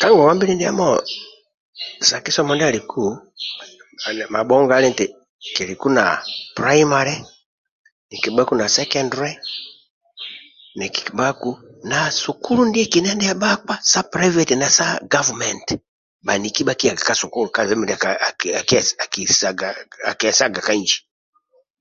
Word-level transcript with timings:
Ka 0.00 0.06
ngongwa 0.08 0.32
mbili 0.36 0.52
ndiamo 0.56 0.88
sa 2.08 2.16
kisomo 2.24 2.52
ndia 2.54 2.68
aliku 2.70 3.02
ali 4.06 4.22
mabhonga 4.34 4.72
ali 4.76 4.88
nti 4.92 5.06
kiliku 5.54 5.88
na 5.96 6.04
pulaimale 6.54 7.14
nikikibhaku 8.08 8.54
na 8.58 8.66
sekendule 8.76 9.30
nikikibhaku 10.78 11.50
na 11.90 11.98
sukulu 12.22 12.60
nduetolo 12.66 13.10
ndia 13.16 13.34
bhakpa 13.42 13.74
sa 13.90 14.00
pulauveti 14.10 14.54
na 14.58 14.68
sa 14.78 14.86
gavumenti 15.12 15.74
bhaniki 16.26 16.60
bhakiyaga 16.66 17.02
ka 17.08 17.14
suku 17.20 17.38
kalibe 17.54 17.74
mindia 17.76 17.98
akiesaga 20.12 20.60
ka 20.66 20.72
inji 20.78 20.98